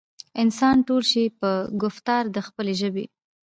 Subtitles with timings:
[0.43, 1.51] انسان تول شي پۀ
[1.83, 3.05] ګفتار د خپلې ژبې